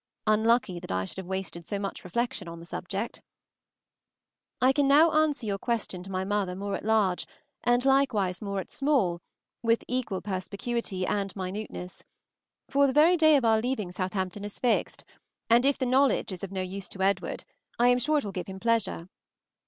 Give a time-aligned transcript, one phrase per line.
[0.25, 3.21] Unlucky that I should have wasted so much reflection on the subject.
[4.59, 7.27] I can now answer your question to my mother more at large,
[7.63, 9.21] and likewise more at small
[9.61, 12.03] with equal perspicuity and minuteness;
[12.67, 15.03] for the very day of our leaving Southampton is fixed;
[15.51, 17.43] and if the knowledge is of no use to Edward,
[17.77, 19.07] I am sure it will give him pleasure.